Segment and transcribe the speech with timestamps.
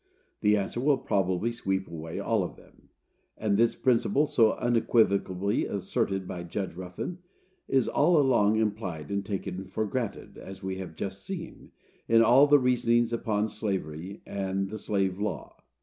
[0.39, 2.89] The answer will probably sweep away all of them;"
[3.37, 7.19] and this principle, so unequivocally asserted by Judge Ruffin,
[7.67, 11.71] is all along implied and taken for granted, as we have just seen,
[12.07, 15.55] in all the reasonings upon slavery and the slave law.